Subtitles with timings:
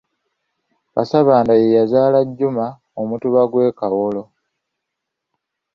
[0.93, 2.67] Kaasabbanda ye yazaala Juma
[3.01, 4.23] Omutuba gw'e Kawolo.